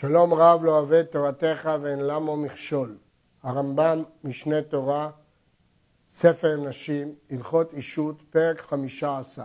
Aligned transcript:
שלום 0.00 0.34
רב 0.34 0.64
לא 0.64 0.78
אוהב 0.78 1.02
תורתך 1.02 1.70
ואין 1.80 1.98
למו 2.00 2.36
מכשול. 2.36 2.96
הרמב"ם, 3.42 4.02
משנה 4.24 4.62
תורה, 4.62 5.10
ספר 6.10 6.56
נשים, 6.56 7.14
הלכות 7.30 7.72
אישות, 7.74 8.22
פרק 8.30 8.60
חמישה 8.60 9.18
עשר. 9.18 9.44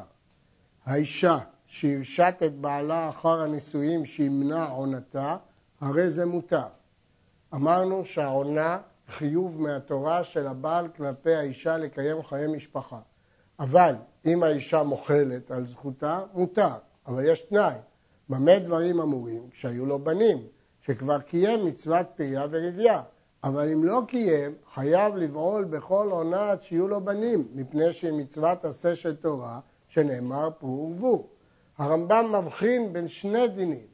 האישה 0.85 1.37
שהרשת 1.65 2.35
את 2.45 2.55
בעלה 2.55 3.09
אחר 3.09 3.41
הנישואים 3.41 4.05
שימנע 4.05 4.65
עונתה, 4.65 5.37
הרי 5.81 6.09
זה 6.09 6.25
מותר. 6.25 6.67
אמרנו 7.53 8.05
שהעונה 8.05 8.79
חיוב 9.09 9.61
מהתורה 9.61 10.23
של 10.23 10.47
הבעל 10.47 10.87
כלפי 10.87 11.35
האישה 11.35 11.77
לקיים 11.77 12.23
חיי 12.23 12.47
משפחה. 12.47 12.99
אבל 13.59 13.95
אם 14.25 14.43
האישה 14.43 14.83
מוחלת 14.83 15.51
על 15.51 15.65
זכותה, 15.65 16.21
מותר. 16.33 16.73
אבל 17.07 17.25
יש 17.25 17.41
תנאי, 17.41 17.75
במה 18.29 18.59
דברים 18.59 18.99
אמורים? 18.99 19.49
כשהיו 19.51 19.85
לו 19.85 19.99
בנים, 19.99 20.37
שכבר 20.81 21.19
קיים 21.19 21.65
מצוות 21.65 22.05
פריה 22.15 22.45
ורבייה. 22.51 23.01
אבל 23.43 23.71
אם 23.71 23.83
לא 23.83 24.01
קיים, 24.07 24.55
חייב 24.73 25.15
לבעול 25.15 25.63
בכל 25.63 26.07
עונה 26.11 26.51
עד 26.51 26.61
שיהיו 26.61 26.87
לו 26.87 27.01
בנים, 27.01 27.47
מפני 27.53 27.93
שהיא 27.93 28.13
מצוות 28.13 28.65
עשה 28.65 28.95
של 28.95 29.15
תורה, 29.15 29.59
שנאמר 29.87 30.49
פרו 30.59 30.91
ורבו. 30.91 31.27
הרמב"ם 31.77 32.35
מבחין 32.35 32.93
בין 32.93 33.07
שני 33.07 33.47
דינים. 33.47 33.87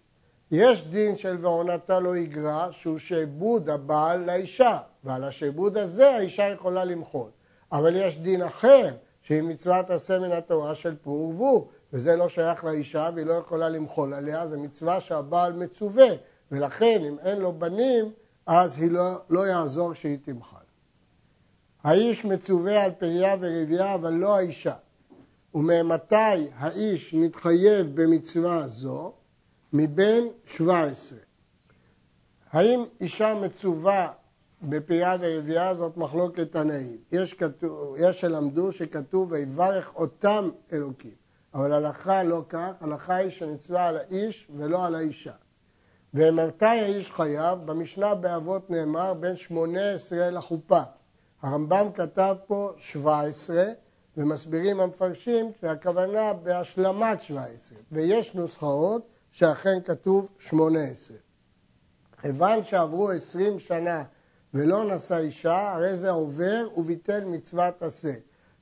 יש 0.52 0.88
דין 0.88 1.16
של 1.16 1.38
ועונתה 1.40 2.00
לא 2.00 2.18
יגרע, 2.18 2.68
שהוא 2.72 2.98
שעבוד 2.98 3.70
הבעל 3.70 4.26
לאישה, 4.26 4.78
ועל 5.04 5.24
השעבוד 5.24 5.78
הזה 5.78 6.16
האישה 6.16 6.48
יכולה 6.48 6.86
למחות. 6.86 7.32
אבל 7.72 7.96
יש 7.96 8.18
דין 8.18 8.42
אחר, 8.42 8.96
שהיא 9.22 9.42
מצוות 9.42 9.90
עשה 9.90 10.20
מן 10.20 10.32
התורה 10.32 10.76
של 10.76 10.96
פרו 10.96 11.30
ורבו, 11.30 11.68
וזה 11.94 12.16
לא 12.16 12.30
שייך 12.30 12.64
לאישה 12.64 13.10
והיא 13.16 13.26
לא 13.26 13.34
יכולה 13.34 13.70
למחול 13.70 14.14
עליה, 14.14 14.48
זו 14.48 14.60
מצווה 14.60 15.02
שהבעל 15.02 15.54
מצווה, 15.54 16.08
ולכן 16.52 17.02
אם 17.08 17.20
אין 17.20 17.40
לו 17.40 17.54
בנים, 17.54 18.12
אז 18.46 18.76
היא 18.82 18.92
לא, 18.92 19.22
לא 19.30 19.48
יעזור 19.48 19.94
שהיא 19.94 20.18
תמחל. 20.22 20.58
האיש 21.84 22.26
מצווה 22.26 22.84
על 22.84 22.92
פריה 22.92 23.36
ורבייה, 23.40 23.94
אבל 23.94 24.14
לא 24.14 24.38
האישה. 24.38 24.74
וממתי 25.54 26.48
האיש 26.56 27.14
מתחייב 27.14 28.02
במצווה 28.02 28.68
זו? 28.68 29.14
מבין 29.74 30.28
17. 30.46 31.20
האם 32.52 32.84
אישה 33.02 33.34
מצווה 33.34 34.12
בפריה 34.62 35.18
ורבייה 35.20 35.74
זאת 35.74 35.98
מחלוקת 35.98 36.52
תנאים. 36.52 36.98
יש, 37.12 37.36
יש 37.98 38.22
שלמדו 38.22 38.72
שכתוב 38.72 39.32
ויברך 39.32 39.96
אותם 39.96 40.50
אלוקים. 40.74 41.21
אבל 41.54 41.74
הלכה 41.74 42.24
לא 42.24 42.44
כך, 42.50 42.72
הלכה 42.82 43.16
היא 43.16 43.30
שנצווה 43.30 43.88
על 43.88 43.98
האיש 43.98 44.48
ולא 44.56 44.86
על 44.86 44.96
האישה. 44.96 45.34
ומתי 46.14 46.66
האיש 46.66 47.12
חייב? 47.12 47.60
במשנה 47.66 48.16
באבות 48.16 48.70
נאמר 48.70 49.14
בין 49.14 49.36
שמונה 49.36 49.92
עשרה 49.92 50.30
לחופה. 50.30 50.82
הרמב"ם 51.42 51.88
כתב 51.96 52.36
פה 52.48 52.72
שבע 52.78 53.22
עשרה, 53.22 53.66
ומסבירים 54.18 54.80
המפרשים 54.80 55.52
שהכוונה 55.62 56.34
בהשלמת 56.34 57.22
שבע 57.22 57.44
עשרה, 57.44 57.78
ויש 57.92 58.36
נוסחאות 58.36 59.08
שאכן 59.32 59.82
כתוב 59.86 60.30
שמונה 60.40 60.84
עשרה. 60.84 61.18
כיוון 62.22 62.64
שעברו 62.64 63.10
עשרים 63.10 63.60
שנה 63.60 64.04
ולא 64.54 64.96
נשא 64.96 65.18
אישה, 65.18 65.74
הרי 65.74 65.96
זה 65.96 66.10
עובר 66.10 66.68
וביטל 66.78 67.24
מצוות 67.26 67.82
עשה. 67.82 68.14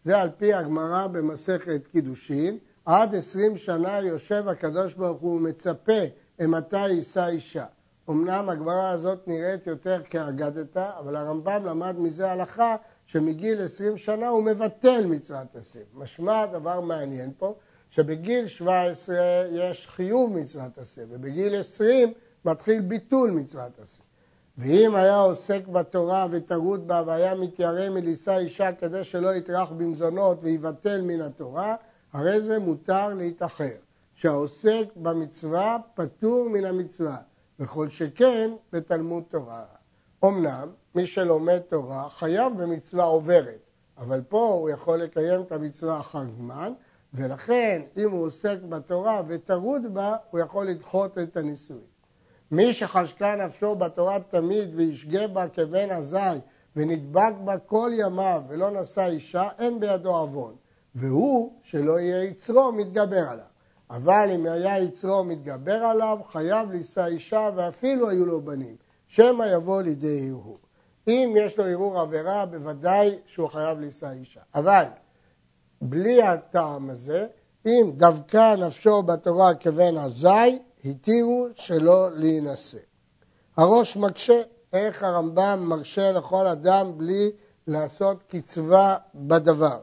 זה 0.04 0.22
על 0.22 0.30
פי 0.38 0.54
הגמרא 0.54 1.08
במסכת 1.08 1.88
קידושין, 1.92 2.58
עד 2.90 3.16
עשרים 3.16 3.58
שנה 3.58 4.00
יושב 4.00 4.48
הקדוש 4.48 4.94
ברוך 4.94 5.22
הוא 5.22 5.36
ומצפה 5.36 6.02
מתי 6.40 6.88
יישא 6.88 7.28
אישה. 7.28 7.66
אמנם 8.10 8.50
הגמרא 8.50 8.90
הזאת 8.90 9.28
נראית 9.28 9.68
יותר 9.68 10.02
כאגדתה, 10.10 10.92
אבל 11.00 11.16
הרמב"ם 11.16 11.66
למד 11.66 11.96
מזה 12.00 12.32
הלכה 12.32 12.76
שמגיל 13.06 13.62
עשרים 13.62 13.98
שנה 13.98 14.30
הוא 14.30 14.44
מבטל 14.44 15.06
מצוות 15.06 15.56
עשה. 15.56 15.80
משמע 15.94 16.46
דבר 16.46 16.80
מעניין 16.80 17.32
פה, 17.38 17.56
שבגיל 17.90 18.48
שבע 18.48 18.82
עשרה 18.82 19.46
יש 19.52 19.88
חיוב 19.88 20.38
מצוות 20.38 20.78
עשה, 20.78 21.02
ובגיל 21.10 21.56
עשרים 21.56 22.14
מתחיל 22.46 22.82
ביטול 22.82 23.32
מצוות 23.32 23.80
עשה. 23.84 24.02
ואם 24.58 24.96
היה 24.96 25.20
עוסק 25.20 25.68
בתורה 25.68 26.28
וטרוד 26.32 26.88
בה 26.88 27.04
והיה 27.06 27.36
מתיירא 27.36 27.90
מלישא 27.90 28.38
אישה 28.38 28.72
כדי 28.72 29.04
שלא 29.04 29.36
יטרח 29.36 29.72
במזונות 29.72 30.38
ויבטל 30.42 31.02
מן 31.02 31.22
התורה, 31.22 31.76
הרי 32.14 32.42
זה 32.42 32.60
מותר 32.60 33.14
להתאחר. 33.14 33.76
שהעוסק 34.20 34.86
במצווה 34.96 35.78
פטור 35.94 36.50
מן 36.50 36.66
המצווה, 36.66 37.18
וכל 37.60 37.90
שכן 37.90 38.52
בתלמוד 38.74 39.24
תורה. 39.30 39.66
אמנם 40.26 40.70
מי 40.96 41.08
שלומד 41.08 41.60
תורה 41.60 42.10
חייב 42.10 42.62
במצווה 42.62 43.04
עוברת, 43.04 43.60
אבל 43.98 44.22
פה 44.22 44.48
הוא 44.48 44.70
יכול 44.70 45.02
לקיים 45.02 45.42
את 45.42 45.52
המצווה 45.52 46.00
אחר 46.00 46.24
זמן, 46.38 46.74
ולכן 47.14 47.82
אם 47.98 48.12
הוא 48.12 48.26
עוסק 48.26 48.58
בתורה 48.70 49.22
וטרוד 49.28 49.94
בה, 49.94 50.16
הוא 50.32 50.40
יכול 50.40 50.68
לדחות 50.68 51.18
את 51.18 51.38
הנישואין. 51.38 51.82
מי 52.52 52.74
שחשקה 52.74 53.36
נפשו 53.36 53.76
בתורה 53.76 54.20
תמיד 54.20 54.70
וישגה 54.76 55.28
בה 55.28 55.48
כבן 55.48 55.92
עזי 55.92 56.40
ונדבק 56.76 57.34
בה 57.44 57.58
כל 57.58 57.92
ימיו 57.94 58.42
ולא 58.48 58.72
נשא 58.72 59.06
אישה, 59.06 59.50
אין 59.60 59.80
בידו 59.80 60.18
עוון. 60.18 60.56
והוא, 60.96 61.54
שלא 61.64 62.00
יהיה 62.00 62.24
יצרו, 62.24 62.72
מתגבר 62.72 63.30
עליו. 63.30 63.46
אבל 63.90 64.30
אם 64.36 64.46
היה 64.46 64.80
יצרו 64.80 65.24
מתגבר 65.24 65.84
עליו, 65.84 66.18
חייב 66.32 66.72
לישא 66.72 67.06
אישה 67.06 67.50
ואפילו 67.56 68.10
היו 68.10 68.26
לו 68.26 68.42
בנים. 68.42 68.76
שמא 69.08 69.44
יבוא 69.44 69.82
לידי 69.82 70.30
הרהור. 70.30 70.58
אם 71.08 71.34
יש 71.38 71.58
לו 71.58 71.66
הרהור 71.66 72.00
עבירה, 72.00 72.46
בוודאי 72.46 73.20
שהוא 73.26 73.48
חייב 73.48 73.80
לישא 73.80 74.12
אישה. 74.12 74.42
אבל 74.56 74.84
בלי 75.82 76.24
הטעם 76.24 76.90
הזה, 76.90 77.28
אם 77.66 77.92
דבקה 77.98 78.56
נפשו 78.56 79.04
בתורה 79.04 79.54
כבן 79.56 79.98
עזי, 79.98 80.60
התירו 80.86 81.48
שלא 81.56 82.12
להינשא. 82.12 82.78
הראש 83.58 83.98
מקשה, 83.98 84.42
איך 84.74 85.04
הרמב"ם 85.04 85.64
מרשה 85.68 86.12
לכל 86.12 86.48
אדם 86.48 86.98
בלי 86.98 87.32
לעשות 87.68 88.24
קצבה 88.24 88.96
בדבר. 89.16 89.80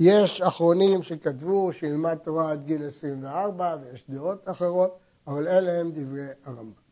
יש 0.00 0.42
אחרונים 0.42 1.02
שכתבו 1.02 1.72
שילמד 1.72 2.14
תורה 2.14 2.50
עד 2.50 2.64
גיל 2.64 2.86
24 2.86 3.76
ויש 3.82 4.04
דעות 4.08 4.38
אחרות, 4.44 4.98
אבל 5.26 5.48
אלה 5.48 5.80
הם 5.80 5.90
דברי 5.94 6.26
הרמב"ם. 6.44 6.84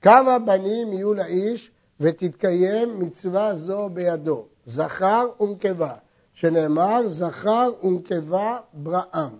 כמה 0.00 0.38
בנים 0.38 0.92
יהיו 0.92 1.14
לאיש 1.14 1.70
ותתקיים 2.00 2.98
מצווה 2.98 3.54
זו 3.54 3.88
בידו, 3.92 4.46
זכר 4.64 5.28
ונקבה, 5.40 5.94
שנאמר 6.32 7.08
זכר 7.08 7.70
ונקבה 7.82 8.58
בראם. 8.72 9.36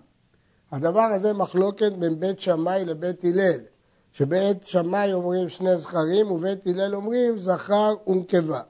הדבר 0.72 1.00
הזה 1.00 1.32
מחלוקת 1.32 1.92
בין 1.92 2.20
בית 2.20 2.41
שמאי 2.41 2.84
לבית 2.84 3.25
הלל, 3.25 3.60
שבית 4.12 4.66
שמאי 4.66 5.12
אומרים 5.12 5.48
שני 5.48 5.78
זכרים 5.78 6.31
ובית 6.31 6.66
הלל 6.66 6.94
אומרים 6.94 7.38
זכר 7.38 7.94
ונקבה. 8.06 8.60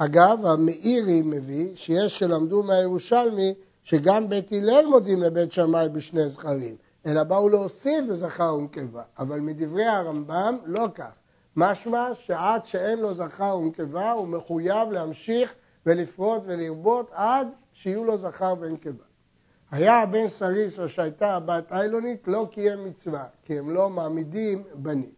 אגב, 0.00 0.46
המאירי 0.46 1.22
מביא 1.24 1.68
שיש 1.74 2.18
שלמדו 2.18 2.62
מהירושלמי 2.62 3.54
שגם 3.82 4.28
בית 4.28 4.52
הלל 4.52 4.86
מודים 4.86 5.22
לבית 5.22 5.52
שמאי 5.52 5.88
בשני 5.88 6.28
זכרים, 6.28 6.76
אלא 7.06 7.22
באו 7.22 7.48
להוסיף 7.48 8.04
בזכר 8.10 8.54
ונקבה, 8.54 9.02
אבל 9.18 9.40
מדברי 9.40 9.84
הרמב"ם 9.84 10.56
לא 10.64 10.88
כך. 10.94 11.12
משמע 11.56 12.08
שעד 12.14 12.64
שאין 12.64 12.98
לו 12.98 13.14
זכר 13.14 13.56
ונקבה 13.56 14.12
הוא 14.12 14.28
מחויב 14.28 14.90
להמשיך 14.90 15.54
ולפרוט 15.86 16.42
ולרבות 16.44 17.10
עד 17.12 17.48
שיהיו 17.72 18.04
לו 18.04 18.16
זכר 18.16 18.54
ונקבה. 18.60 19.04
היה 19.70 20.02
הבן 20.02 20.28
סריס 20.28 20.78
או 20.78 20.88
שהייתה 20.88 21.36
הבת 21.36 21.72
איילונית 21.72 22.28
לא 22.28 22.48
קיים 22.50 22.84
מצווה, 22.84 23.24
כי 23.44 23.58
הם 23.58 23.70
לא 23.70 23.90
מעמידים 23.90 24.62
בנים. 24.74 25.12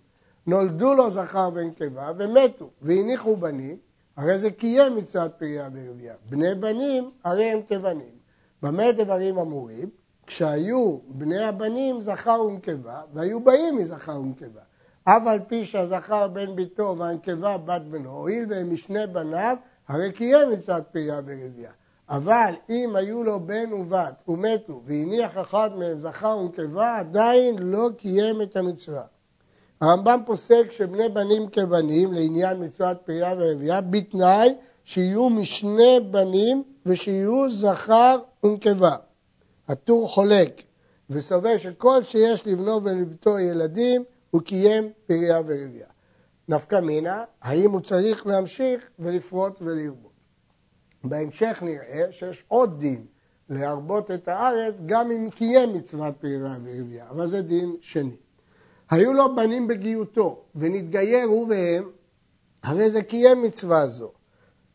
נולדו 0.46 0.94
לו 0.94 1.10
זכר 1.10 1.50
ונקבה 1.54 2.10
ומתו 2.18 2.70
והניחו 2.82 3.36
בנים, 3.36 3.76
הרי 4.20 4.38
זה 4.38 4.50
קיים 4.50 4.96
מצוות 4.96 5.32
פריה 5.38 5.68
ורבייה. 5.72 6.14
בני 6.30 6.54
בנים 6.54 7.10
הרי 7.24 7.44
הם 7.44 7.60
כבנים. 7.68 8.14
במה 8.62 8.92
דברים 8.92 9.38
אמורים? 9.38 9.90
כשהיו 10.26 10.98
בני 11.08 11.44
הבנים 11.44 12.00
זכר 12.00 12.42
ונקבה, 12.42 13.00
והיו 13.12 13.40
באים 13.40 13.76
מזכר 13.76 14.20
ונקבה. 14.20 14.60
אף 15.04 15.26
על 15.26 15.38
פי 15.48 15.64
שהזכר 15.64 16.28
בן 16.28 16.56
ביתו 16.56 16.94
והנקבה 16.98 17.58
בת 17.58 17.82
בנו, 17.82 18.10
הואיל 18.10 18.46
והם 18.48 18.72
משני 18.72 19.06
בניו, 19.06 19.56
הרי 19.88 20.12
קיים 20.12 20.50
מצוות 20.50 20.84
פריה 20.92 21.20
ורבייה. 21.26 21.72
אבל 22.08 22.54
אם 22.70 22.96
היו 22.96 23.24
לו 23.24 23.40
בן 23.40 23.72
ובת 23.72 24.22
ומתו 24.28 24.82
והניח 24.84 25.38
אחד 25.38 25.70
מהם 25.76 26.00
זכר 26.00 26.36
ונקבה, 26.36 26.96
עדיין 26.96 27.58
לא 27.58 27.88
קיים 27.96 28.42
את 28.42 28.56
המצווה. 28.56 29.04
הרמב"ם 29.80 30.20
פוסק 30.26 30.72
שבני 30.72 31.08
בנים 31.08 31.48
כבנים 31.48 32.12
לעניין 32.12 32.64
מצוות 32.64 32.98
פריה 33.04 33.34
ורבייה 33.38 33.80
בתנאי 33.80 34.54
שיהיו 34.84 35.30
משני 35.30 36.00
בנים 36.10 36.62
ושיהיו 36.86 37.50
זכר 37.50 38.18
ונקבה. 38.44 38.96
הטור 39.68 40.08
חולק 40.08 40.62
וסובר 41.10 41.58
שכל 41.58 42.02
שיש 42.02 42.46
לבנו 42.46 42.84
ולבתו 42.84 43.38
ילדים 43.38 44.04
הוא 44.30 44.42
קיים 44.42 44.92
פריה 45.06 45.40
ורבייה. 45.46 45.86
נפקא 46.48 46.80
מינה, 46.80 47.24
האם 47.42 47.70
הוא 47.70 47.80
צריך 47.80 48.26
להמשיך 48.26 48.90
ולפרוט 48.98 49.58
ולרבות. 49.62 50.12
בהמשך 51.04 51.58
נראה 51.62 52.12
שיש 52.12 52.44
עוד 52.48 52.80
דין 52.80 53.06
להרבות 53.48 54.10
את 54.10 54.28
הארץ 54.28 54.80
גם 54.86 55.10
אם 55.10 55.30
קיים 55.30 55.74
מצוות 55.74 56.14
פריה 56.20 56.56
ורבייה, 56.64 57.08
אבל 57.10 57.26
זה 57.26 57.42
דין 57.42 57.76
שני. 57.80 58.16
היו 58.90 59.12
לו 59.12 59.34
בנים 59.34 59.68
בגיותו 59.68 60.38
ונתגייר 60.54 61.24
הוא 61.24 61.46
והם, 61.48 61.90
הרי 62.62 62.90
זה 62.90 63.02
קיים 63.02 63.42
מצווה 63.42 63.86
זו. 63.86 64.10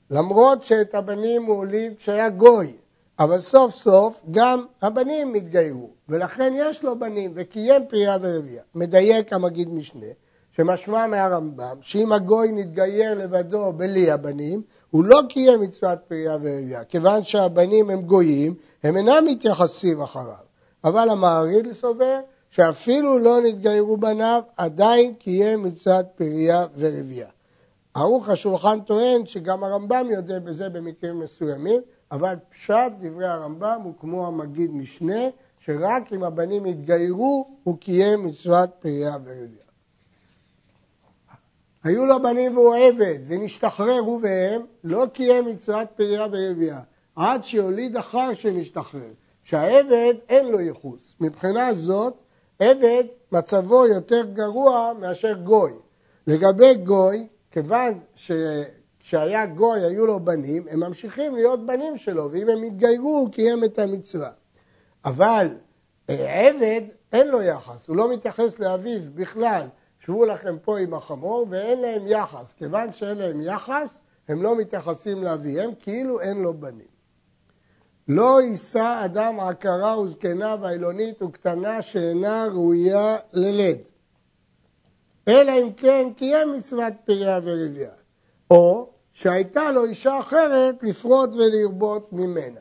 למרות 0.09 0.63
שאת 0.63 0.95
הבנים 0.95 1.43
הוא 1.43 1.55
הוליד 1.55 1.93
כשהיה 1.97 2.29
גוי, 2.29 2.73
אבל 3.19 3.39
סוף 3.39 3.75
סוף 3.75 4.21
גם 4.31 4.65
הבנים 4.81 5.33
התגיירו, 5.33 5.89
ולכן 6.09 6.53
יש 6.55 6.83
לו 6.83 6.99
בנים, 6.99 7.31
וקיים 7.35 7.81
פריה 7.89 8.17
ורבייה. 8.21 8.63
מדייק 8.75 9.33
המגיד 9.33 9.69
משנה, 9.73 10.05
שמשמע 10.51 11.07
מהרמב"ם, 11.07 11.77
שאם 11.81 12.11
הגוי 12.11 12.51
נתגייר 12.51 13.13
לבדו 13.13 13.73
בלי 13.73 14.11
הבנים, 14.11 14.61
הוא 14.91 15.03
לא 15.03 15.21
קיים 15.29 15.61
מצוות 15.61 15.99
פריה 16.07 16.33
ורבייה, 16.41 16.83
כיוון 16.83 17.23
שהבנים 17.23 17.89
הם 17.89 18.01
גויים, 18.01 18.53
הם 18.83 18.97
אינם 18.97 19.25
מתייחסים 19.25 20.01
אחריו. 20.01 20.45
אבל 20.83 21.09
המעריד 21.09 21.71
סובר 21.71 22.19
שאפילו 22.55 23.19
לא 23.19 23.41
נתגיירו 23.41 23.97
בניו, 23.97 24.41
עדיין 24.57 25.13
קיים 25.13 25.63
מצוות 25.63 26.05
פריה 26.15 26.65
ורבייה. 26.77 27.27
ערוך 27.93 28.29
השולחן 28.29 28.81
טוען 28.81 29.25
שגם 29.25 29.63
הרמב"ם 29.63 30.07
יודע 30.11 30.39
בזה 30.39 30.69
במקרים 30.69 31.19
מסוימים, 31.19 31.81
אבל 32.11 32.35
פשט 32.49 32.91
דברי 32.99 33.27
הרמב"ם 33.27 33.79
הוא 33.83 33.93
כמו 33.99 34.27
המגיד 34.27 34.71
משנה, 34.71 35.21
שרק 35.59 36.13
אם 36.13 36.23
הבנים 36.23 36.65
יתגיירו, 36.65 37.47
הוא 37.63 37.77
קיים 37.77 38.23
מצוות 38.23 38.69
פריה 38.79 39.17
ורבייה. 39.23 39.65
היו 41.83 42.05
לו 42.05 42.21
בנים 42.21 42.57
והוא 42.57 42.75
עבד, 42.75 43.19
ונשתחרר 43.27 43.99
הוא 43.99 44.19
והם, 44.23 44.61
לא 44.83 45.05
קיים 45.13 45.45
מצוות 45.45 45.87
פריה 45.95 46.25
ורבייה, 46.31 46.79
עד 47.15 47.43
שיוליד 47.43 47.97
אחר 47.97 48.33
שנשתחרר. 48.33 49.11
שהעבד 49.45 50.13
אין 50.29 50.45
לו 50.45 50.59
ייחוס. 50.59 51.15
מבחינה 51.19 51.73
זאת, 51.73 52.13
עבד 52.59 53.03
מצבו 53.31 53.87
יותר 53.87 54.25
גרוע 54.33 54.93
מאשר 54.99 55.33
גוי. 55.33 55.73
לגבי 56.27 56.75
גוי, 56.75 57.27
כיוון 57.51 57.99
שכשהיה 58.15 59.45
גוי 59.45 59.81
היו 59.81 60.05
לו 60.05 60.19
בנים, 60.19 60.65
הם 60.69 60.79
ממשיכים 60.79 61.35
להיות 61.35 61.65
בנים 61.65 61.97
שלו, 61.97 62.31
ואם 62.31 62.49
הם 62.49 62.63
יתגיירו 62.63 63.17
הוא 63.17 63.31
קיים 63.31 63.63
את 63.63 63.79
המצווה. 63.79 64.29
אבל 65.05 65.47
אה, 66.09 66.49
עבד 66.49 66.81
אין 67.13 67.27
לו 67.27 67.41
יחס, 67.41 67.87
הוא 67.87 67.95
לא 67.95 68.13
מתייחס 68.13 68.59
לאביו 68.59 69.01
בכלל. 69.15 69.67
שבו 70.05 70.25
לכם 70.25 70.55
פה 70.61 70.79
עם 70.79 70.93
החמור, 70.93 71.47
ואין 71.49 71.81
להם 71.81 72.07
יחס. 72.07 72.53
כיוון 72.53 72.91
שאין 72.91 73.17
להם 73.17 73.41
יחס, 73.41 73.99
הם 74.27 74.41
לא 74.41 74.57
מתייחסים 74.57 75.23
לאביהם, 75.23 75.71
כאילו 75.79 76.21
אין 76.21 76.41
לו 76.41 76.53
בנים. 76.53 76.94
לא 78.07 78.41
יישא 78.41 79.01
אדם 79.05 79.39
עקרה 79.39 79.99
וזקנה 79.99 80.55
ואילונית 80.61 81.21
וקטנה 81.21 81.81
שאינה 81.81 82.47
ראויה 82.51 83.17
ללד. 83.33 83.77
אלא 85.27 85.51
אם 85.51 85.73
כן 85.77 86.07
קיים 86.17 86.53
מצוות 86.53 86.93
פריה 87.05 87.39
ורבייה. 87.43 87.91
או 88.51 88.89
שהייתה 89.13 89.71
לו 89.71 89.85
אישה 89.85 90.19
אחרת 90.19 90.75
לפרוט 90.83 91.35
ולרבות 91.35 92.13
ממנה. 92.13 92.59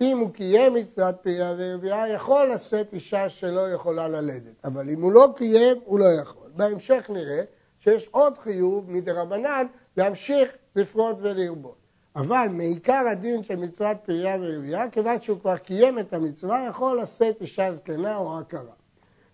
אם 0.00 0.18
הוא 0.18 0.30
קיים 0.30 0.74
מצוות 0.74 1.14
פריה 1.22 1.54
ורבייה, 1.58 2.08
יכול 2.08 2.52
לשאת 2.52 2.92
אישה 2.92 3.28
שלא 3.28 3.72
יכולה 3.72 4.08
ללדת. 4.08 4.64
אבל 4.64 4.90
אם 4.90 5.02
הוא 5.02 5.12
לא 5.12 5.28
קיים, 5.36 5.76
הוא 5.84 5.98
לא 5.98 6.12
יכול. 6.20 6.50
בהמשך 6.56 7.06
נראה 7.08 7.42
שיש 7.78 8.08
עוד 8.10 8.38
חיוב 8.38 8.90
מדרבנן 8.90 9.66
להמשיך 9.96 10.52
לפרוט 10.76 11.16
ולרבות. 11.20 11.81
אבל 12.16 12.46
מעיקר 12.50 13.04
הדין 13.10 13.42
של 13.42 13.56
מצוות 13.56 13.96
פריה 14.04 14.36
ורבייה, 14.40 14.90
כיוון 14.90 15.20
שהוא 15.20 15.40
כבר 15.40 15.56
קיים 15.56 15.98
את 15.98 16.12
המצווה, 16.12 16.66
יכול 16.68 17.00
לשאת 17.00 17.40
אישה 17.40 17.72
זקנה 17.72 18.16
או 18.16 18.38
עקרה. 18.38 18.72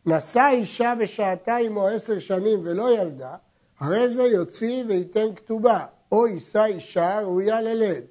נשא 0.07 0.49
אישה 0.51 0.95
ושעתה 0.99 1.57
עמו 1.57 1.87
עשר 1.87 2.19
שנים 2.19 2.61
ולא 2.63 2.99
ילדה, 2.99 3.35
הרי 3.81 4.09
זה 4.09 4.23
יוציא 4.23 4.85
וייתן 4.89 5.35
כתובה, 5.37 5.85
או 6.13 6.27
יישא 6.27 6.65
אישה 6.65 7.21
ראויה 7.21 7.61
ללד. 7.61 8.05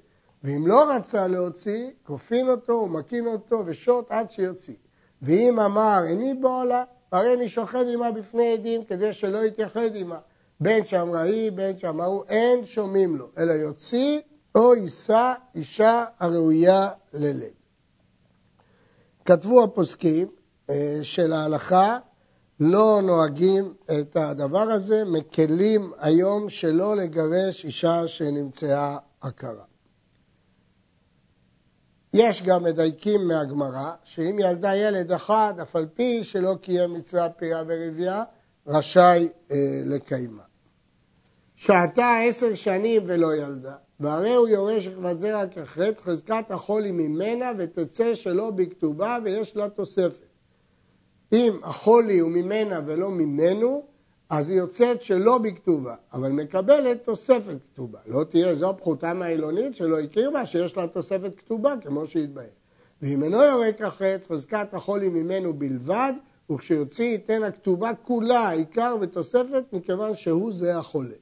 ואם 0.44 0.66
לא 0.66 0.90
רצה 0.90 1.26
להוציא, 1.26 1.90
כופין 2.02 2.48
אותו 2.48 2.72
ומקין 2.72 3.26
אותו 3.26 3.62
ושוט 3.66 4.06
עד 4.10 4.30
שיוציא. 4.30 4.74
ואם 5.22 5.60
אמר 5.60 6.02
איני 6.06 6.34
בעולה, 6.34 6.84
הרי 7.12 7.34
אני 7.34 7.48
שוכן 7.48 7.88
עמה 7.88 8.10
בפני 8.10 8.52
עדים 8.52 8.84
כדי 8.84 9.12
שלא 9.12 9.44
יתייחד 9.44 9.96
עמה. 9.96 10.18
בין 10.60 10.86
שאמרה 10.86 11.20
היא, 11.20 11.52
בין 11.52 11.78
שאמרו, 11.78 12.24
אין 12.28 12.64
שומעים 12.64 13.16
לו, 13.16 13.28
אלא 13.38 13.52
יוציא 13.52 14.20
או 14.54 14.74
יישא 14.74 15.34
אישה 15.54 16.04
הראויה 16.18 16.90
ללד. 17.12 17.52
כתבו 19.24 19.64
הפוסקים 19.64 20.28
אה, 20.70 20.98
של 21.02 21.32
ההלכה, 21.32 21.98
לא 22.60 23.00
נוהגים 23.02 23.74
את 24.00 24.16
הדבר 24.16 24.70
הזה, 24.70 25.04
מקלים 25.04 25.92
היום 25.98 26.48
שלא 26.48 26.96
לגרש 26.96 27.64
אישה 27.64 28.08
שנמצאה 28.08 28.96
עקרה. 29.20 29.64
יש 32.14 32.42
גם 32.42 32.62
מדייקים 32.62 33.28
מהגמרא, 33.28 33.92
שאם 34.04 34.36
ילדה 34.38 34.76
ילד 34.76 35.12
אחד, 35.12 35.54
אף 35.62 35.76
על 35.76 35.86
פי 35.94 36.24
שלא 36.24 36.54
קיים 36.62 36.94
מצווה 36.94 37.30
פרייה 37.30 37.62
ורבייה, 37.66 38.24
רשאי 38.66 39.28
אה, 39.50 39.56
לקיימה. 39.84 40.42
שעתה 41.56 42.18
עשר 42.18 42.54
שנים 42.54 43.02
ולא 43.06 43.36
ילדה, 43.36 43.76
והרי 44.00 44.34
הוא 44.34 44.48
יורש 44.48 44.84
שכבת 44.84 45.18
זרע 45.20 45.46
כחרץ, 45.46 46.00
חזקת 46.00 46.44
החולי 46.50 46.90
ממנה 46.90 47.52
ותצא 47.58 48.14
שלא 48.14 48.50
בכתובה 48.50 49.18
ויש 49.24 49.56
לה 49.56 49.68
תוספת. 49.68 50.28
אם 51.32 51.52
החולי 51.62 52.18
הוא 52.18 52.30
ממנה 52.30 52.80
ולא 52.86 53.10
ממנו, 53.10 53.84
אז 54.30 54.48
היא 54.48 54.58
יוצאת 54.58 55.02
שלא 55.02 55.38
בכתובה, 55.38 55.94
אבל 56.12 56.32
מקבלת 56.32 57.04
תוספת 57.04 57.56
כתובה. 57.72 57.98
לא 58.06 58.24
תהיה 58.24 58.54
זו 58.54 58.76
פחותה 58.78 59.14
מהעילונית 59.14 59.74
שלא 59.74 60.00
הכיר 60.00 60.30
בה 60.30 60.46
שיש 60.46 60.76
לה 60.76 60.86
תוספת 60.86 61.32
כתובה 61.36 61.74
כמו 61.82 62.06
שהתבהר. 62.06 62.46
ואם 63.02 63.22
אינו 63.22 63.42
יורק 63.42 63.82
החץ, 63.82 64.26
חזקת 64.26 64.74
החולי 64.74 65.08
ממנו 65.08 65.54
בלבד, 65.54 66.12
וכשיוציא 66.50 67.04
ייתן 67.04 67.42
הכתובה 67.42 67.90
כולה, 67.94 68.50
עיקר 68.50 68.96
ותוספת, 69.00 69.64
מכיוון 69.72 70.14
שהוא 70.14 70.52
זה 70.52 70.78
החולה. 70.78 71.16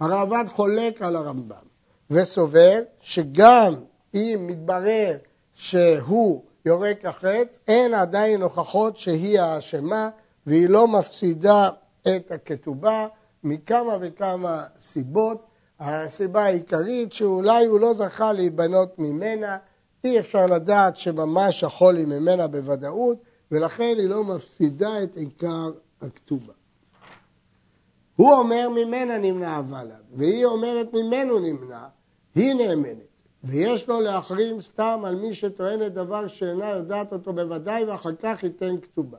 הרעב"ד 0.00 0.44
חולק 0.48 1.02
על 1.02 1.16
הרמב"ם. 1.16 1.67
וסובר 2.10 2.80
שגם 3.00 3.74
אם 4.14 4.44
מתברר 4.46 5.16
שהוא 5.54 6.42
יורק 6.64 7.04
החץ, 7.04 7.58
אין 7.68 7.94
עדיין 7.94 8.42
הוכחות 8.42 8.96
שהיא 8.96 9.40
האשמה 9.40 10.10
והיא 10.46 10.68
לא 10.68 10.88
מפסידה 10.88 11.68
את 12.08 12.30
הכתובה 12.30 13.06
מכמה 13.44 13.96
וכמה 14.00 14.64
סיבות. 14.78 15.44
הסיבה 15.80 16.44
העיקרית 16.44 17.12
שאולי 17.12 17.66
הוא 17.66 17.80
לא 17.80 17.94
זכה 17.94 18.32
להיבנות 18.32 18.98
ממנה, 18.98 19.56
אי 20.04 20.18
אפשר 20.18 20.46
לדעת 20.46 20.96
שממש 20.96 21.64
החולי 21.64 22.04
ממנה 22.04 22.46
בוודאות, 22.46 23.18
ולכן 23.50 23.94
היא 23.98 24.08
לא 24.08 24.24
מפסידה 24.24 25.02
את 25.02 25.16
עיקר 25.16 25.70
הכתובה. 26.02 26.52
הוא 28.16 28.32
אומר 28.32 28.68
ממנה 28.68 29.18
נמנע 29.18 29.60
עליו, 29.74 29.96
והיא 30.16 30.44
אומרת 30.44 30.92
ממנו 30.92 31.38
נמנע, 31.38 31.86
היא 32.38 32.54
נאמנת, 32.54 33.22
ויש 33.44 33.88
לו 33.88 34.00
להחרים 34.00 34.60
סתם 34.60 35.00
על 35.04 35.14
מי 35.14 35.34
שטוענת 35.34 35.92
דבר 35.92 36.28
שאינה 36.28 36.70
יודעת 36.70 37.12
אותו 37.12 37.32
בוודאי 37.32 37.84
ואחר 37.84 38.14
כך 38.22 38.42
ייתן 38.42 38.80
כתובה. 38.82 39.18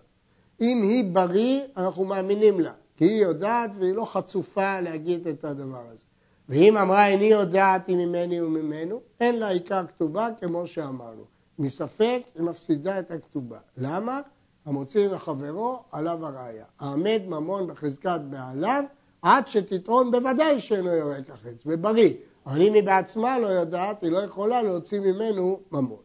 אם 0.61 0.81
היא 0.83 1.13
בריא, 1.13 1.61
אנחנו 1.77 2.05
מאמינים 2.05 2.59
לה, 2.59 2.71
כי 2.97 3.05
היא 3.05 3.21
יודעת 3.21 3.71
והיא 3.79 3.93
לא 3.93 4.05
חצופה 4.05 4.81
להגיד 4.81 5.27
את 5.27 5.43
הדבר 5.43 5.83
הזה. 5.87 6.03
ואם 6.49 6.77
אמרה 6.77 7.07
איני 7.07 7.25
יודעת 7.25 7.89
אם 7.89 7.97
ממני 7.97 8.41
וממנו, 8.41 9.01
אין 9.19 9.39
לה 9.39 9.47
עיקר 9.47 9.87
כתובה 9.87 10.27
כמו 10.39 10.67
שאמרנו. 10.67 11.23
מספק 11.59 12.21
היא 12.35 12.43
מפסידה 12.43 12.99
את 12.99 13.11
הכתובה. 13.11 13.57
למה? 13.77 14.21
המוציא 14.65 15.09
מחברו 15.09 15.79
עליו 15.91 16.25
הראייה. 16.25 16.65
העמד 16.79 17.21
ממון 17.27 17.67
בחזקת 17.67 18.19
בעליו 18.29 18.83
עד 19.21 19.47
שתטעון 19.47 20.11
בוודאי 20.11 20.59
שאינו 20.59 20.89
יורק 20.89 21.29
החץ, 21.29 21.63
ובריא. 21.65 22.13
אבל 22.45 22.61
אם 22.61 22.73
היא 22.73 22.83
בעצמה 22.83 23.39
לא 23.39 23.47
יודעת, 23.47 24.03
היא 24.03 24.11
לא 24.11 24.17
יכולה 24.17 24.61
להוציא 24.61 24.99
ממנו 24.99 25.59
ממון. 25.71 26.01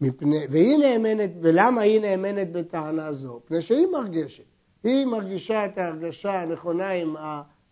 מפני, 0.00 0.38
והיא 0.50 0.78
נאמנת, 0.78 1.30
ולמה 1.40 1.80
היא 1.80 2.00
נאמנת 2.00 2.52
בטענה 2.52 3.12
זו? 3.12 3.40
מפני 3.44 3.62
שהיא 3.62 3.86
מרגשת. 3.86 4.44
היא 4.84 5.06
מרגישה 5.06 5.64
את 5.66 5.78
ההרגשה 5.78 6.40
הנכונה 6.40 6.90
עם 6.90 7.16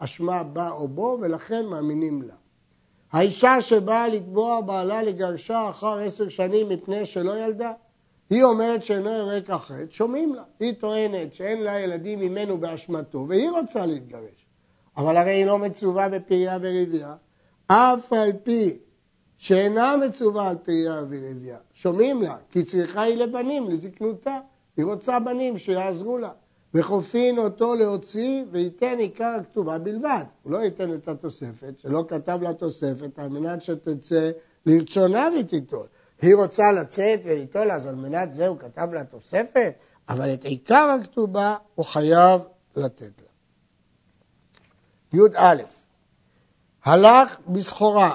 האשמה 0.00 0.42
בה 0.42 0.70
או 0.70 0.88
בו, 0.88 1.18
ולכן 1.20 1.66
מאמינים 1.66 2.22
לה. 2.22 2.34
האישה 3.12 3.62
שבאה 3.62 4.08
לתבוע 4.08 4.60
בעלה 4.60 5.02
לגרשה 5.02 5.70
אחר 5.70 5.98
עשר 5.98 6.28
שנים 6.28 6.68
מפני 6.68 7.06
שלא 7.06 7.44
ילדה, 7.44 7.72
היא 8.30 8.44
אומרת 8.44 8.84
שאינו 8.84 9.10
יורק 9.10 9.50
החטא, 9.50 9.84
שומעים 9.90 10.34
לה. 10.34 10.42
היא 10.60 10.72
טוענת 10.72 11.34
שאין 11.34 11.62
לה 11.62 11.80
ילדים 11.80 12.20
ממנו 12.20 12.58
באשמתו, 12.58 13.26
והיא 13.28 13.50
רוצה 13.50 13.86
להתגרש. 13.86 14.46
אבל 14.96 15.16
הרי 15.16 15.30
היא 15.30 15.46
לא 15.46 15.58
מצווה 15.58 16.08
בפריה 16.08 16.58
ורבייה, 16.62 17.14
אף 17.72 18.12
על 18.12 18.32
פי 18.42 18.78
שאינה 19.38 19.96
מצווה 19.96 20.48
על 20.48 20.56
פריה 20.56 21.02
ורבייה. 21.08 21.58
שומעים 21.74 22.22
לה, 22.22 22.36
כי 22.50 22.62
צריכה 22.62 23.02
היא 23.02 23.16
לבנים, 23.16 23.70
לזקנותה. 23.70 24.38
היא 24.76 24.84
רוצה 24.84 25.20
בנים 25.20 25.58
שיעזרו 25.58 26.18
לה. 26.18 26.30
וכופין 26.74 27.38
אותו 27.38 27.74
להוציא 27.74 28.44
וייתן 28.50 28.98
עיקר 28.98 29.36
הכתובה 29.40 29.78
בלבד. 29.78 30.24
הוא 30.42 30.52
לא 30.52 30.58
ייתן 30.58 30.94
את 30.94 31.08
התוספת, 31.08 31.78
שלא 31.78 32.04
כתב 32.08 32.38
לה 32.42 32.52
תוספת, 32.52 33.18
על 33.18 33.28
מנת 33.28 33.62
שתצא 33.62 34.30
לרצונה 34.66 35.28
ותיטול. 35.40 35.86
היא 36.22 36.34
רוצה 36.34 36.72
לצאת 36.72 37.20
וליטול, 37.24 37.70
אז 37.70 37.86
על 37.86 37.94
מנת 37.94 38.32
זה 38.32 38.46
הוא 38.46 38.58
כתב 38.58 38.88
לה 38.92 39.04
תוספת, 39.04 39.72
אבל 40.08 40.34
את 40.34 40.44
עיקר 40.44 40.96
הכתובה 41.00 41.56
הוא 41.74 41.86
חייב 41.86 42.40
לתת 42.76 43.22
לה. 43.22 43.28
י"א 45.12 45.79
הלך 46.84 47.36
בסחורה 47.48 48.14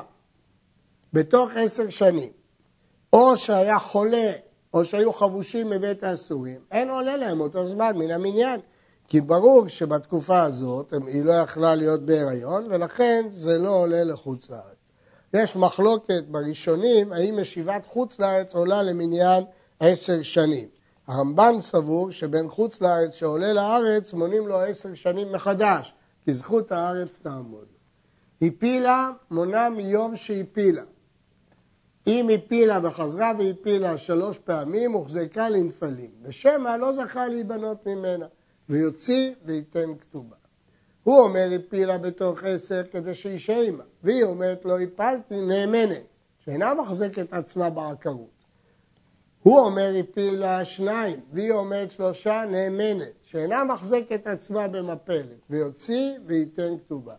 בתוך 1.13 1.50
עשר 1.55 1.89
שנים, 1.89 2.31
או 3.13 3.38
שהיה 3.38 3.79
חולה 3.79 4.31
או 4.74 4.86
שהיו 4.86 5.13
חבושים 5.13 5.69
מבית 5.69 6.03
האסורים, 6.03 6.60
אין 6.72 6.89
עולה 6.89 7.17
להם 7.17 7.41
אותו 7.41 7.67
זמן 7.67 7.91
מן 7.95 8.12
המניין. 8.12 8.60
כי 9.07 9.22
ברור 9.22 9.67
שבתקופה 9.67 10.41
הזאת 10.41 10.93
היא 11.07 11.25
לא 11.25 11.34
יכלה 11.34 11.75
להיות 11.75 12.05
בהיריון, 12.05 12.67
ולכן 12.69 13.25
זה 13.29 13.57
לא 13.57 13.69
עולה 13.69 14.03
לחוץ 14.03 14.50
לארץ. 14.50 14.75
יש 15.34 15.55
מחלוקת 15.55 16.24
בראשונים 16.31 17.13
האם 17.13 17.39
ישיבת 17.39 17.86
חוץ 17.86 18.19
לארץ 18.19 18.55
עולה 18.55 18.84
למניין 18.84 19.43
עשר 19.79 20.22
שנים. 20.22 20.67
הרמב"ם 21.07 21.57
סבור 21.62 22.12
שבין 22.12 22.50
חוץ 22.50 22.81
לארץ 22.81 23.15
שעולה 23.15 23.53
לארץ 23.53 24.13
מונים 24.13 24.48
לו 24.48 24.60
עשר 24.60 24.93
שנים 24.93 25.31
מחדש, 25.31 25.93
כי 26.25 26.34
זכות 26.34 26.72
הארץ 26.72 27.19
תעמוד. 27.24 27.75
הפילה 28.42 29.12
מונה 29.32 29.70
מיום 29.70 30.15
שהפילה. 30.15 30.84
אם 32.08 32.30
הפילה 32.34 32.80
וחזרה 32.84 33.32
והפילה 33.39 33.98
שלוש 33.98 34.39
פעמים, 34.39 34.92
הוחזקה 34.92 35.50
לנפלים, 35.50 36.12
ושמא 36.24 36.75
לא 36.80 36.94
זכה 36.94 37.27
להיבנות 37.27 37.88
ממנה, 37.88 38.25
ויוציא 38.70 39.32
וייתן 39.46 39.89
כתובה. 40.00 40.36
הוא 41.04 41.20
אומר 41.20 41.50
הפילה 41.56 41.98
בתוך 41.98 42.44
עשר 42.44 42.82
כדי 42.92 43.13
שישאר 43.13 43.60
עימה, 43.60 43.84
והיא 44.04 44.24
אומרת 44.24 44.65
לא 44.65 44.80
הפלתי, 44.80 45.42
נאמנת, 45.42 46.06
שאינה 46.39 46.74
מחזקת 46.74 47.34
עצמה 47.34 47.70
בעקרות. 47.70 48.46
הוא 49.44 49.60
אומר 49.60 49.94
הפילה 50.00 50.65
שניים, 50.65 51.20
והיא 51.32 51.51
אומרת 51.51 51.92
שלושה, 51.92 52.44
נאמנת, 52.51 53.12
שאינה 53.22 53.63
מחזקת 53.63 54.27
עצמה 54.27 54.68
במפלת, 54.68 55.39
ויוציא 55.50 56.12
וייתן 56.25 56.77
כתובה. 56.77 57.15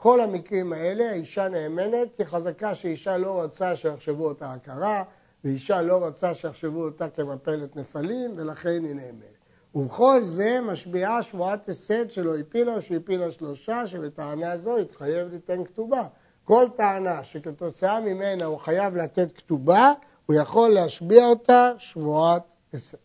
כל 0.00 0.20
המקרים 0.20 0.72
האלה 0.72 1.10
האישה 1.10 1.48
נאמנת 1.48 2.08
כי 2.16 2.24
חזקה 2.24 2.74
שאישה 2.74 3.16
לא 3.16 3.42
רוצה 3.42 3.76
שיחשבו 3.76 4.28
אותה 4.28 4.52
הכרה 4.52 5.02
ואישה 5.44 5.82
לא 5.82 6.06
רוצה 6.06 6.34
שיחשבו 6.34 6.84
אותה 6.84 7.08
כמפלת 7.08 7.76
נפלים 7.76 8.34
ולכן 8.36 8.84
היא 8.84 8.94
נאמנת. 8.94 9.38
ובכל 9.74 10.22
זה 10.22 10.60
משביעה 10.60 11.22
שבועת 11.22 11.68
הסד 11.68 12.10
שלא 12.10 12.38
הפילה 12.38 12.80
שהפילה 12.80 13.30
שלושה 13.30 13.86
שבטענה 13.86 14.56
זו 14.56 14.78
התחייב 14.78 15.28
ליתן 15.28 15.64
כתובה. 15.64 16.02
כל 16.44 16.64
טענה 16.76 17.24
שכתוצאה 17.24 18.00
ממנה 18.00 18.44
הוא 18.44 18.58
חייב 18.58 18.96
לתת 18.96 19.32
כתובה 19.36 19.92
הוא 20.26 20.36
יכול 20.36 20.70
להשביע 20.70 21.26
אותה 21.26 21.72
שבועת 21.78 22.54
הסד. 22.74 22.98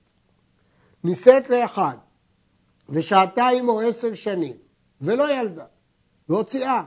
נישאת 1.04 1.50
לאחד 1.50 1.98
ושעתיים 2.90 3.70
או 3.70 3.82
עשר 3.82 4.14
שנים 4.14 4.56
ולא 5.02 5.40
ילדה 5.40 5.66
והוציאה. 6.30 6.84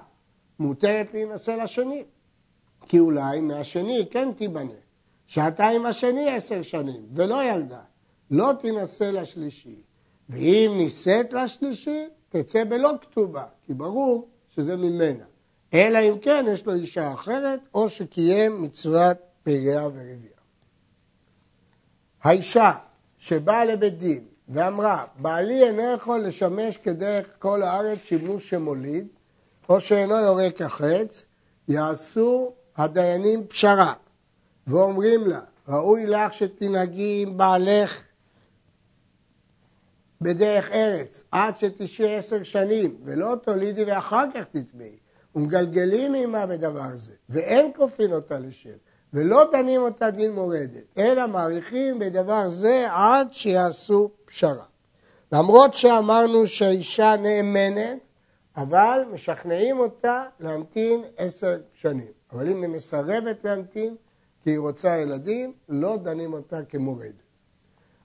מותרת 0.58 1.14
להינשא 1.14 1.50
לשני, 1.50 2.04
כי 2.88 2.98
אולי 2.98 3.40
מהשני 3.40 4.06
כן 4.10 4.32
תיבנה. 4.32 4.72
שעתיים 5.26 5.86
השני 5.86 6.30
עשר 6.30 6.62
שנים, 6.62 7.06
ולא 7.14 7.44
ילדה. 7.44 7.80
לא 8.30 8.52
תינשא 8.60 9.04
לשלישי. 9.04 9.82
ואם 10.28 10.72
נישאת 10.76 11.32
לשלישי, 11.32 12.04
תצא 12.28 12.64
בלא 12.64 12.92
כתובה, 13.00 13.44
כי 13.66 13.74
ברור 13.74 14.28
שזה 14.48 14.76
ממנה. 14.76 15.24
אלא 15.74 15.98
אם 15.98 16.18
כן 16.18 16.44
יש 16.48 16.66
לו 16.66 16.74
אישה 16.74 17.12
אחרת, 17.12 17.60
או 17.74 17.88
שקיים 17.88 18.62
מצוות 18.62 19.16
פריה 19.42 19.86
ורבייה. 19.86 20.36
האישה 22.22 22.72
שבאה 23.18 23.64
לבית 23.64 23.98
דין 23.98 24.24
ואמרה, 24.48 25.04
בעלי 25.18 25.64
אינו 25.66 25.82
יכול 25.94 26.20
לשמש 26.20 26.76
כדרך 26.76 27.32
כל 27.38 27.62
הארץ 27.62 27.98
שימוש 28.02 28.50
שמוליד, 28.50 29.06
או 29.68 29.80
שאינו 29.80 30.14
יורק 30.16 30.62
החץ, 30.62 31.24
יעשו 31.68 32.52
הדיינים 32.76 33.46
פשרה, 33.46 33.92
ואומרים 34.66 35.26
לה, 35.26 35.40
ראוי 35.68 36.06
לך 36.06 36.34
שתנהגי 36.34 37.22
עם 37.22 37.36
בעלך 37.36 38.04
בדרך 40.20 40.70
ארץ, 40.70 41.24
עד 41.30 41.56
שתשעי 41.56 42.16
עשר 42.16 42.42
שנים, 42.42 42.96
ולא 43.04 43.34
תולידי 43.42 43.84
ואחר 43.84 44.24
כך 44.34 44.44
תטמעי. 44.44 44.96
ומגלגלים 45.36 46.14
עמה 46.14 46.46
בדבר 46.46 46.96
זה, 46.96 47.12
ואין 47.28 47.70
כופין 47.76 48.12
אותה 48.12 48.38
לשם, 48.38 48.70
ולא 49.12 49.44
דנים 49.52 49.80
אותה 49.80 50.10
דין 50.10 50.32
מורדת, 50.32 50.82
אלא 50.98 51.26
מעריכים 51.26 51.98
בדבר 51.98 52.48
זה 52.48 52.86
עד 52.90 53.28
שיעשו 53.32 54.10
פשרה. 54.24 54.64
למרות 55.32 55.74
שאמרנו 55.74 56.46
שהאישה 56.46 57.16
נאמנת, 57.16 57.98
אבל 58.56 59.04
משכנעים 59.12 59.78
אותה 59.78 60.24
להמתין 60.40 61.02
עשר 61.16 61.56
שנים. 61.74 62.12
אבל 62.32 62.48
אם 62.48 62.62
היא 62.62 62.70
מסרבת 62.70 63.44
להמתין, 63.44 63.96
כי 64.44 64.50
היא 64.50 64.58
רוצה 64.58 64.96
ילדים, 64.96 65.52
לא 65.68 65.96
דנים 65.96 66.32
אותה 66.32 66.62
כמורדת. 66.62 67.26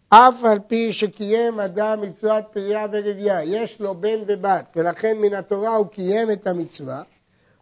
אף 0.09 0.43
על 0.43 0.59
פי 0.67 0.93
שקיים 0.93 1.59
אדם 1.59 2.01
מצוות 2.01 2.43
פריה 2.51 2.85
ורבייה, 2.91 3.43
יש 3.43 3.81
לו 3.81 3.95
בן 3.95 4.19
ובת, 4.27 4.73
ולכן 4.75 5.17
מן 5.17 5.33
התורה 5.33 5.75
הוא 5.75 5.87
קיים 5.87 6.31
את 6.31 6.47
המצווה, 6.47 7.03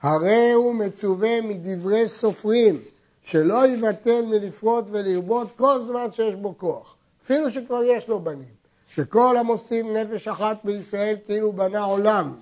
הרי 0.02 0.52
הוא 0.52 0.76
מצווה 0.76 1.42
מדברי 1.42 2.08
סופרים, 2.08 2.82
שלא 3.22 3.68
יבטל 3.68 4.22
מלפרוט 4.22 4.86
ולרבות 4.92 5.48
כל 5.58 5.82
זמן 5.82 6.12
שיש 6.12 6.36
בו 6.36 6.58
כוח, 6.58 6.96
אפילו 7.24 7.52
שכבר 7.52 7.84
יש 7.84 8.08
לו 8.08 8.20
בנים, 8.20 8.54
שכל 8.88 9.38
המוסים 9.38 9.94
נפש 9.94 10.28
אחת 10.28 10.58
בישראל 10.64 11.16
כאילו 11.26 11.54
בנה 11.54 11.84
עולם, 11.84 12.36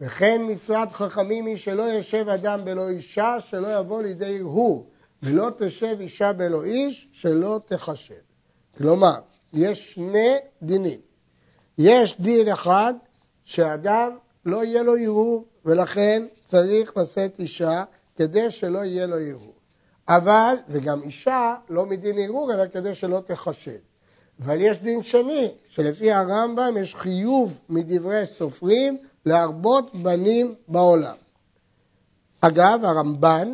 וכן 0.00 0.40
מצוות 0.48 0.92
חכמים 0.92 1.46
היא 1.46 1.56
שלא 1.56 1.82
יושב 1.82 2.28
אדם 2.28 2.64
בלא 2.64 2.88
אישה, 2.88 3.36
שלא 3.40 3.78
יבוא 3.78 4.02
לידי 4.02 4.38
הרהור, 4.38 4.86
ולא 5.22 5.50
תשב 5.58 5.96
אישה 6.00 6.32
בלא 6.32 6.64
איש, 6.64 7.08
שלא 7.12 7.60
תחשב. 7.66 8.14
כלומר, 8.78 9.20
יש 9.52 9.92
שני 9.92 10.36
דינים. 10.62 11.00
יש 11.78 12.20
דין 12.20 12.48
אחד 12.48 12.94
שאדם 13.44 14.16
לא 14.46 14.64
יהיה 14.64 14.82
לו 14.82 14.96
הרהור, 14.96 15.44
ולכן 15.64 16.22
צריך 16.46 16.96
לשאת 16.96 17.38
אישה 17.38 17.84
כדי 18.16 18.50
שלא 18.50 18.84
יהיה 18.84 19.06
לו 19.06 19.16
הרהור. 19.16 19.54
אבל, 20.08 20.54
וגם 20.68 21.02
אישה, 21.02 21.54
לא 21.68 21.86
מדין 21.86 22.18
הרהור, 22.18 22.54
אלא 22.54 22.66
כדי 22.66 22.94
שלא 22.94 23.20
תחשב. 23.26 23.78
אבל 24.40 24.60
יש 24.60 24.78
דין 24.78 25.02
שני, 25.02 25.50
שלפי 25.68 26.12
הרמב"ם 26.12 26.74
יש 26.80 26.94
חיוב 26.94 27.58
מדברי 27.68 28.26
סופרים 28.26 28.98
להרבות 29.26 29.94
בנים 29.94 30.54
בעולם. 30.68 31.16
אגב, 32.40 32.84
הרמב"ן 32.84 33.52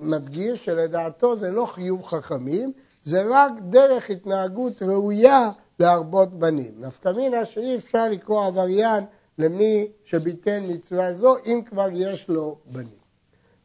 מדגיש 0.00 0.64
שלדעתו 0.64 1.36
זה 1.36 1.50
לא 1.50 1.66
חיוב 1.66 2.02
חכמים, 2.02 2.72
זה 3.02 3.24
רק 3.30 3.52
דרך 3.60 4.10
התנהגות 4.10 4.82
ראויה 4.82 5.50
להרבות 5.80 6.38
בנים. 6.38 6.74
נפקא 6.80 7.08
מינה 7.08 7.44
שאי 7.44 7.76
אפשר 7.76 8.08
לקרוא 8.10 8.46
עבריין 8.46 9.04
למי 9.38 9.88
שביטל 10.04 10.60
מצווה 10.68 11.12
זו, 11.12 11.36
אם 11.46 11.60
כבר 11.66 11.88
יש 11.92 12.28
לו 12.28 12.58
בנים. 12.66 13.06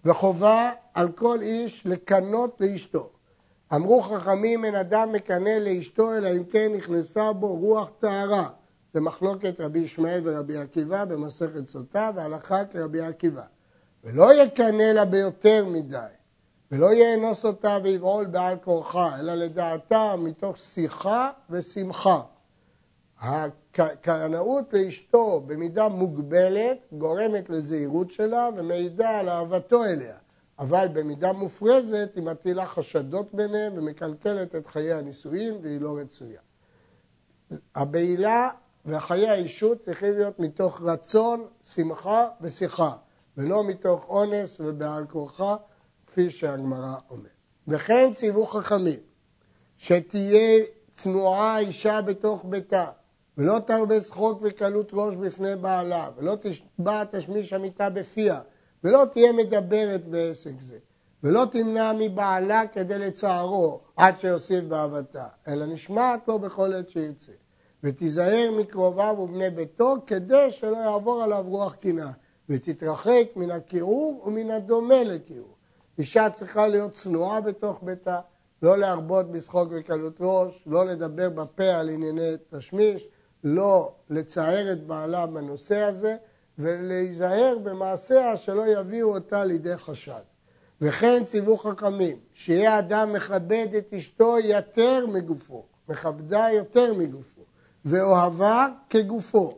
וחובה 0.05 0.71
על 0.93 1.11
כל 1.11 1.41
איש 1.41 1.85
לקנות 1.85 2.57
לאשתו. 2.59 3.09
אמרו 3.73 4.01
חכמים 4.01 4.65
אין 4.65 4.75
אדם 4.75 5.11
מקנא 5.11 5.49
לאשתו 5.49 6.13
אלא 6.13 6.29
אם 6.37 6.43
כן 6.43 6.71
נכנסה 6.73 7.33
בו 7.33 7.55
רוח 7.55 7.91
טהרה. 7.99 8.49
זה 8.93 9.01
מחלוקת 9.01 9.55
רבי 9.60 9.79
ישמעאל 9.79 10.21
ורבי 10.24 10.57
עקיבא 10.57 11.05
במסכת 11.05 11.67
סוטה 11.67 12.12
והלכה 12.15 12.65
כרבי 12.65 13.01
עקיבא. 13.01 13.43
ולא 14.03 14.43
יקנא 14.43 14.83
לה 14.83 15.05
ביותר 15.05 15.65
מדי, 15.65 15.98
ולא 16.71 16.93
יאנוס 16.93 17.45
אותה 17.45 17.77
ויבעול 17.83 18.25
בעל 18.25 18.57
כורחה, 18.63 19.19
אלא 19.19 19.33
לדעתה 19.33 20.15
מתוך 20.17 20.57
שיחה 20.57 21.31
ושמחה. 21.50 22.21
הקנאות 23.21 24.74
לאשתו 24.74 25.41
במידה 25.41 25.88
מוגבלת 25.88 26.77
גורמת 26.91 27.50
לזהירות 27.50 28.12
שלה 28.12 28.50
ומעידה 28.55 29.19
על 29.19 29.29
אהבתו 29.29 29.83
אליה, 29.86 30.15
אבל 30.60 30.88
במידה 30.93 31.33
מופרזת 31.33 32.12
היא 32.15 32.24
מטילה 32.24 32.65
חשדות 32.65 33.33
ביניהם 33.33 33.74
ומקלקלת 33.75 34.55
את 34.55 34.67
חיי 34.67 34.93
הנישואים 34.93 35.60
והיא 35.62 35.81
לא 35.81 35.98
רצויה. 35.98 36.41
הבעילה 37.75 38.50
וחיי 38.85 39.29
האישות 39.29 39.79
צריכים 39.79 40.13
להיות 40.13 40.39
מתוך 40.39 40.81
רצון, 40.81 41.47
שמחה 41.63 42.27
ושיחה, 42.41 42.95
ולא 43.38 43.63
מתוך 43.63 44.05
אונס 44.09 44.57
ובעל 44.59 45.05
כורחה, 45.05 45.55
כפי 46.07 46.29
שהגמרא 46.29 46.95
אומרת. 47.09 47.31
וכן 47.67 48.11
ציוו 48.13 48.45
חכמים, 48.45 49.00
שתהיה 49.77 50.63
צנועה 50.93 51.55
האישה 51.55 52.01
בתוך 52.01 52.45
ביתה, 52.45 52.85
ולא 53.38 53.59
תרבה 53.67 54.01
שחוק 54.01 54.39
וקלות 54.41 54.89
ראש 54.93 55.15
בפני 55.15 55.55
בעלה, 55.55 56.09
ולא 56.17 56.38
תשבע 56.41 57.03
תשמיש 57.11 57.53
המיטה 57.53 57.89
בפיה, 57.89 58.41
ולא 58.83 59.05
תהיה 59.13 59.33
מדברת 59.33 60.05
בעסק 60.05 60.61
זה, 60.61 60.77
ולא 61.23 61.45
תמנע 61.51 61.91
מבעלה 62.00 62.63
כדי 62.73 62.97
לצערו 62.97 63.79
עד 63.95 64.19
שיוסיף 64.19 64.63
באהבתה, 64.63 65.27
אלא 65.47 65.65
נשמעת 65.65 66.27
לו 66.27 66.39
בכל 66.39 66.73
עת 66.73 66.89
שירצה. 66.89 67.31
ותיזהר 67.83 68.51
מקרוביו 68.57 69.15
ובני 69.19 69.50
ביתו 69.50 69.95
כדי 70.07 70.51
שלא 70.51 70.77
יעבור 70.77 71.23
עליו 71.23 71.45
רוח 71.47 71.75
קנאה, 71.75 72.11
ותתרחק 72.50 73.27
מן 73.35 73.51
הכיעור 73.51 74.23
ומן 74.25 74.51
הדומה 74.51 75.03
לכיעור. 75.03 75.55
אישה 75.97 76.29
צריכה 76.29 76.67
להיות 76.67 76.93
צנועה 76.93 77.41
בתוך 77.41 77.79
ביתה, 77.83 78.19
לא 78.61 78.77
להרבות 78.77 79.31
בשחוק 79.31 79.69
וקלות 79.71 80.17
ראש, 80.19 80.63
לא 80.67 80.85
לדבר 80.85 81.29
בפה 81.29 81.69
על 81.69 81.89
ענייני 81.89 82.31
תשמיש, 82.50 83.07
לא 83.43 83.93
לצער 84.09 84.71
את 84.71 84.88
בעלה 84.88 85.25
בנושא 85.25 85.77
הזה, 85.77 86.15
ולהיזהר 86.59 87.57
במעשיה 87.63 88.38
שלא 88.38 88.67
יביאו 88.67 89.13
אותה 89.13 89.43
לידי 89.43 89.77
חשד. 89.77 90.21
וכן 90.81 91.23
ציוו 91.25 91.57
חכמים, 91.57 92.17
שיהיה 92.33 92.79
אדם 92.79 93.13
מכבד 93.13 93.67
את 93.77 93.93
אשתו 93.93 94.39
יותר 94.39 95.05
מגופו, 95.07 95.65
מכבדה 95.89 96.47
יותר 96.53 96.93
מגופו, 96.93 97.40
ואוהבה 97.85 98.67
כגופו. 98.89 99.57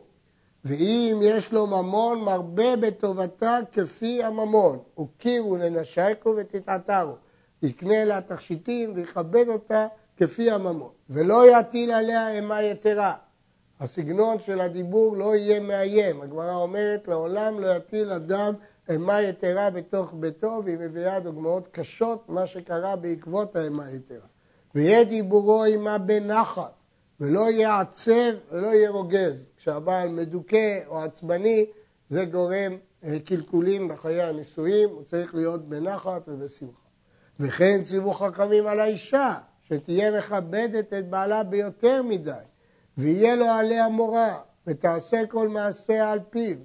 ואם 0.64 1.20
יש 1.22 1.52
לו 1.52 1.66
ממון, 1.66 2.20
מרבה 2.20 2.76
בטובתה 2.76 3.58
כפי 3.72 4.24
הממון. 4.24 4.78
הוקירו 4.94 5.56
לנשקו 5.56 6.34
ותתעתרו. 6.36 7.14
יקנה 7.62 8.04
לה 8.04 8.20
תכשיטים 8.20 8.92
ויכבד 8.94 9.48
אותה 9.48 9.86
כפי 10.16 10.50
הממון. 10.50 10.90
ולא 11.10 11.58
יטיל 11.58 11.90
עליה 11.90 12.28
אימה 12.28 12.62
יתרה. 12.62 13.14
הסגנון 13.80 14.40
של 14.40 14.60
הדיבור 14.60 15.16
לא 15.16 15.36
יהיה 15.36 15.60
מאיים. 15.60 16.22
הגמרא 16.22 16.54
אומרת, 16.54 17.08
לעולם 17.08 17.60
לא 17.60 17.76
יטיל 17.76 18.10
אדם 18.10 18.54
אימה 18.88 19.22
יתרה 19.22 19.70
בתוך 19.70 20.14
ביתו, 20.14 20.62
והיא 20.64 20.78
מביאה 20.78 21.20
דוגמאות 21.20 21.68
קשות, 21.72 22.28
מה 22.28 22.46
שקרה 22.46 22.96
בעקבות 22.96 23.56
האימה 23.56 23.90
יתרה. 23.90 24.26
ויהיה 24.74 25.04
דיבורו 25.04 25.62
עימה 25.62 25.98
בנחת, 25.98 26.72
ולא 27.20 27.50
יהיה 27.50 27.80
עצב 27.80 28.32
ולא 28.50 28.66
יהיה 28.66 28.90
רוגז. 28.90 29.48
כשהבעל 29.56 30.08
מדוכא 30.08 30.80
או 30.86 30.98
עצבני, 30.98 31.66
זה 32.08 32.24
גורם 32.24 32.76
אה, 33.04 33.18
קלקולים 33.24 33.88
בחיי 33.88 34.22
הנישואים, 34.22 34.88
הוא 34.88 35.02
צריך 35.02 35.34
להיות 35.34 35.68
בנחת 35.68 36.28
ובשמחה. 36.28 36.84
וכן 37.40 37.82
ציוו 37.82 38.14
חכמים 38.14 38.66
על 38.66 38.80
האישה, 38.80 39.34
שתהיה 39.62 40.18
מכבדת 40.18 40.92
את 40.92 41.08
בעלה 41.10 41.42
ביותר 41.42 42.02
מדי, 42.02 42.32
ויהיה 42.98 43.36
לו 43.36 43.46
עליה 43.46 43.88
מורה, 43.88 44.38
ותעשה 44.66 45.26
כל 45.26 45.48
מעשה 45.48 46.10
על 46.10 46.18
פיו, 46.30 46.56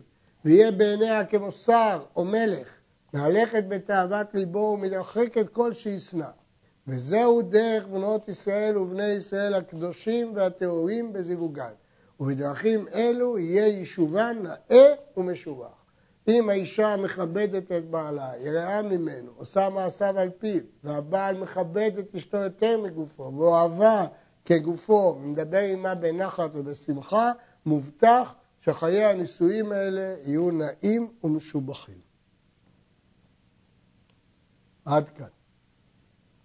ויהיה 0.45 0.71
בעיניה 0.71 1.25
כמו 1.25 1.51
שר 1.51 2.03
או 2.15 2.25
מלך, 2.25 2.67
מהלכת 3.13 3.63
בתאוות 3.67 4.27
ליבו 4.33 4.77
ומדחקת 4.77 5.47
כל 5.47 5.73
שישנא. 5.73 6.29
וזהו 6.89 7.41
דרך 7.41 7.87
בנות 7.87 8.27
ישראל 8.27 8.77
ובני 8.77 9.07
ישראל 9.07 9.53
הקדושים 9.53 10.31
והטהורים 10.35 11.13
בזיווגן. 11.13 11.73
ובדרכים 12.19 12.87
אלו 12.87 13.37
יהיה 13.37 13.67
יישובן 13.67 14.37
נאה 14.43 14.93
ומשובח. 15.17 15.79
אם 16.27 16.49
האישה 16.49 16.95
מכבדת 16.97 17.71
את 17.71 17.89
בעלה, 17.89 18.31
יראה 18.37 18.81
ממנו, 18.81 19.31
עושה 19.37 19.69
מעשיו 19.69 20.19
על 20.19 20.29
פיו, 20.39 20.61
והבעל 20.83 21.37
מכבד 21.37 21.91
את 21.99 22.15
אשתו 22.15 22.37
יותר 22.37 22.81
מגופו, 22.81 23.23
ואוהבה 23.23 24.05
כגופו, 24.45 25.17
ומדבר 25.21 25.57
עימה 25.57 25.95
בנחת 25.95 26.49
ובשמחה, 26.53 27.31
מובטח 27.65 28.35
שחיי 28.59 29.05
הנישואים 29.05 29.71
האלה 29.71 30.15
יהיו 30.25 30.51
נאים 30.51 31.11
ומשובחים. 31.23 31.99
עד 34.85 35.09
כאן. 35.09 35.38